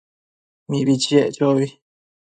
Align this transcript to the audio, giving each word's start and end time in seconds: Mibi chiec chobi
Mibi 0.69 0.95
chiec 1.03 1.29
chobi 1.37 1.65